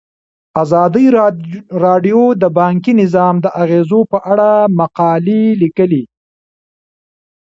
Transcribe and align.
ازادي 0.63 1.05
راډیو 1.83 2.21
د 2.41 2.43
بانکي 2.57 2.93
نظام 3.01 3.33
د 3.41 3.47
اغیزو 3.63 3.99
په 4.11 4.17
اړه 4.31 4.49
مقالو 4.79 5.41
لیکلي. 5.61 6.03